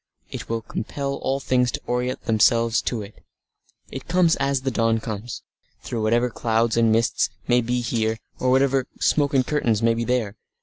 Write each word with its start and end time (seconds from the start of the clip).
It 0.31 0.49
will 0.49 0.63
compel 0.63 1.17
all 1.17 1.39
things 1.39 1.69
to 1.73 1.81
orient 1.85 2.23
themselves 2.23 2.81
to 2.81 3.03
it. 3.03 3.23
It 3.91 4.07
comes 4.07 4.35
as 4.37 4.61
the 4.61 4.71
dawn 4.71 4.99
comes, 4.99 5.43
through 5.83 6.01
whatever 6.01 6.31
clouds 6.31 6.75
and 6.75 6.91
mists 6.91 7.29
may 7.47 7.61
be 7.61 7.81
here 7.81 8.17
or 8.39 8.49
whatever 8.49 8.87
smoke 8.99 9.35
and 9.35 9.45
curtains 9.45 9.83
may 9.83 9.93
be 9.93 10.03
there. 10.03 10.37